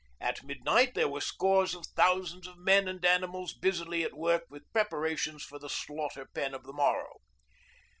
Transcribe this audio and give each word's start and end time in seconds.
At 0.19 0.41
midnight 0.43 0.95
there 0.95 1.07
were 1.07 1.21
scores 1.21 1.75
of 1.75 1.85
thousands 1.95 2.47
of 2.47 2.57
men 2.57 2.87
and 2.87 3.05
animals 3.05 3.53
busily 3.53 4.01
at 4.01 4.17
work 4.17 4.45
with 4.49 4.67
preparations 4.73 5.43
for 5.43 5.59
the 5.59 5.69
slaughter 5.69 6.25
pen 6.25 6.55
of 6.55 6.63
the 6.63 6.73
morrow. 6.73 7.21